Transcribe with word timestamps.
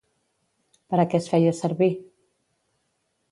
Per 0.93 0.99
a 1.03 1.05
què 1.11 1.19
es 1.19 1.27
feia 1.33 1.53
servir? 1.59 1.91